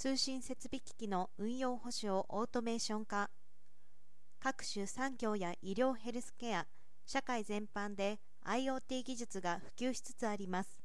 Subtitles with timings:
[0.00, 3.28] 通信設備機器の運用保守をオートメーション化。
[4.42, 6.66] 各種産業や医療ヘルスケア
[7.04, 10.80] 社会全般で IoT 技術が普及しつつあります。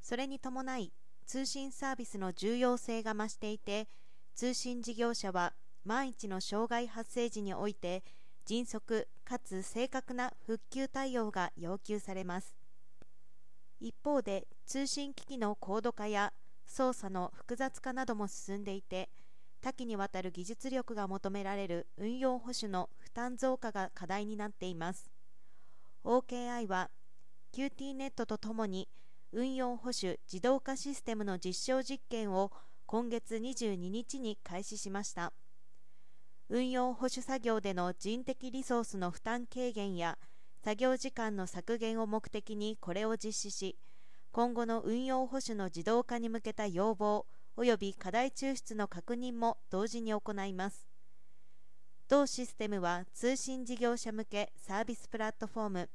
[0.00, 0.92] それに伴い
[1.24, 3.86] 通信サービスの重要性が増していて
[4.34, 5.52] 通信事業者は
[5.84, 8.02] 万一の障害発生時において
[8.44, 12.56] 迅速かつ正確な復旧対応が要求されます。
[13.78, 16.32] 一方で通信機器の高度化や
[16.66, 19.10] 操作の複雑化なども進んでいて
[19.60, 25.10] 多岐にわたる技術力が求められる運用保守の負担増加が課題になっています。
[26.04, 26.90] OKI は
[27.52, 28.88] QT ネットとともに
[29.30, 32.50] 運用保守自動化システムの実証実験を
[32.86, 35.32] 今月22日に開始しました。
[36.48, 40.18] 運用保守作業での人的リソースの負担軽減や
[40.62, 43.76] 作業時間の削減を目的にこれを実施し
[44.32, 47.26] 今後の運用保守の自動化に向けた要望
[47.58, 50.86] 及び課題抽出の確認も同時に行います。
[52.08, 55.90] 同システムは通信事業者向けサービスプラットフォーム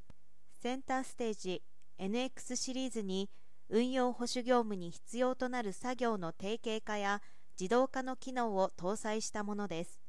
[0.62, 1.64] センターステージ
[2.00, 3.28] NX シリーズに
[3.70, 7.24] 運用保守業務に必要となる作業の定型化や
[7.60, 10.00] 自動化の機能を搭載したものです。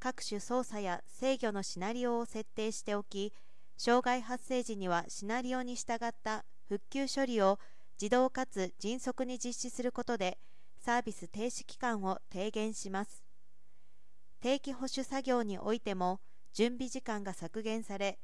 [0.00, 3.34] 各種操作や制御のシナリオを設定しておき
[3.76, 7.58] 障害発生時にはシナリオに従った復旧処理を
[8.00, 10.38] 自動かつ迅速に実施することで
[10.80, 13.24] サービス停止期間を低減します。
[14.40, 16.20] 定期保守作業においても
[16.52, 18.18] 準備時間が削減され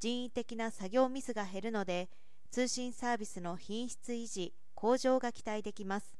[0.00, 2.08] 人為的な作業ミスが減るので
[2.50, 6.16] 通信サービスの品質維持向上が期待できます。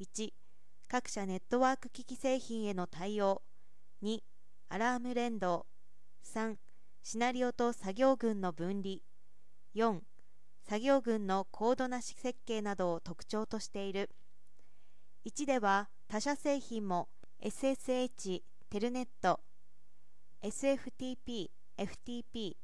[0.00, 0.32] 1
[0.88, 3.42] 各社ネットワーク機器製品への対応。
[4.02, 4.20] 2
[4.68, 5.66] アラーム連動。
[6.24, 6.56] 3
[7.02, 8.96] シナリオと作業群の分離。
[9.74, 10.00] 4
[10.68, 14.10] 作業群の高度な設計などを特徴としている。
[15.24, 17.08] 1では他社製品も
[17.40, 19.38] SSH、テルネット、
[20.42, 22.56] SFTP、FTP、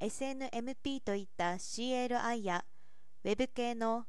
[0.00, 2.64] SNMP といった CLI や
[3.24, 4.06] Web 系の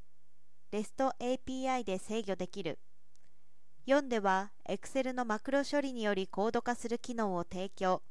[0.72, 2.80] REST API で制御できる。
[3.86, 8.02] 4では Excel のマクロ処理によりコード化する機能を提供。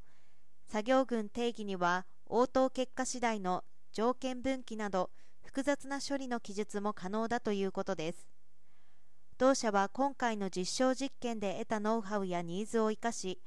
[0.69, 5.10] 作業群定義には応答結果次第の条件分岐など
[5.44, 8.27] 複雑な処理の記述も可能だということです。
[9.38, 13.41] 同社は今回の実証実験で得たノウハウやニーズを生かし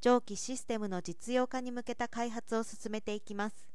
[0.00, 3.68] 上記システムの実用化に向けた開発を進めていきます。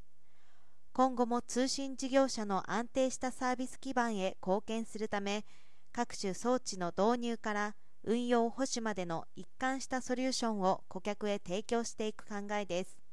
[0.93, 5.43] 今後も通信事業者の安定したサービス基盤へ貢献するため
[5.91, 13.04] 各種装置の導入から運用保守までの一貫したソリューションを顧客へ提供していく考えです。